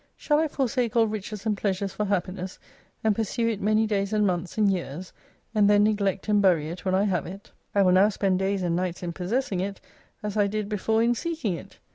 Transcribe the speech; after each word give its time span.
Shall 0.17 0.39
I 0.39 0.47
forsake 0.47 0.95
all 0.95 1.05
riches 1.05 1.45
and 1.45 1.55
pleasures 1.55 1.93
for 1.93 2.05
happiness, 2.05 2.57
and 3.03 3.15
pursue 3.15 3.47
it 3.49 3.61
many 3.61 3.85
days 3.85 4.11
and 4.13 4.25
months 4.25 4.57
and 4.57 4.67
years, 4.71 5.13
and 5.53 5.69
then 5.69 5.83
neglect 5.83 6.27
and 6.27 6.41
bury 6.41 6.71
it 6.71 6.83
when 6.85 6.95
I 6.95 7.03
have 7.03 7.27
it? 7.27 7.51
I 7.75 7.83
will 7.83 7.91
now 7.91 8.09
spend 8.09 8.39
days 8.39 8.63
and 8.63 8.75
nights 8.75 9.03
in 9.03 9.13
possessing 9.13 9.59
it, 9.59 9.79
as 10.23 10.37
I 10.37 10.47
did 10.47 10.69
before 10.69 11.03
in 11.03 11.13
seeking 11.13 11.53
it. 11.53 11.77